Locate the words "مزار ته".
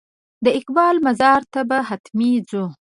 1.05-1.59